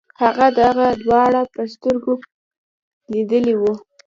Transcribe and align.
هغه 0.21 0.47
دغه 0.61 0.87
دواړه 1.03 1.41
په 1.53 1.61
سترګو 1.73 2.13
لیدلي 3.11 3.55
وو. 3.57 3.73